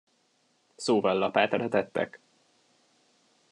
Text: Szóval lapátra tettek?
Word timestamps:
Szóval 0.75 1.17
lapátra 1.17 1.69
tettek? 1.69 2.19